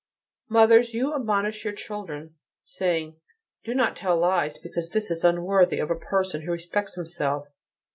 "Mothers, 0.49 0.95
you 0.95 1.13
admonish 1.13 1.63
your 1.63 1.75
children, 1.75 2.33
saying, 2.63 3.17
'Do 3.63 3.75
not 3.75 3.95
tell 3.95 4.17
lies, 4.17 4.57
because 4.57 4.89
this 4.89 5.11
is 5.11 5.23
unworthy 5.23 5.77
of 5.77 5.91
a 5.91 5.95
person 5.95 6.41
who 6.41 6.51
respects 6.51 6.95
himself. 6.95 7.45